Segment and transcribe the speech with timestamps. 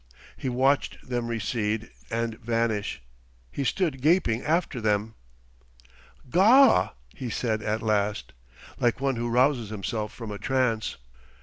[0.35, 3.03] He watched them recede and vanish.
[3.51, 5.13] He stood gaping after them.
[6.31, 8.33] "Gaw!" he said at last,
[8.79, 10.97] like one who rouses himself from a trance.